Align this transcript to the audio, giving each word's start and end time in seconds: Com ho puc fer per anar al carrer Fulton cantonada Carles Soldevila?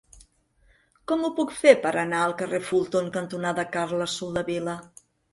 Com 1.09 1.25
ho 1.25 1.29
puc 1.39 1.51
fer 1.57 1.73
per 1.83 1.91
anar 2.03 2.21
al 2.27 2.33
carrer 2.39 2.59
Fulton 2.69 3.11
cantonada 3.17 3.65
Carles 3.75 4.15
Soldevila? 4.23 4.75